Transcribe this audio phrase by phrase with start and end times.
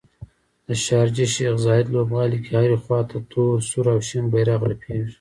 [0.67, 5.09] د شارجې شیخ ذاید لوبغالي کې هرې خواته تور، سور او شین بیرغ رپیږي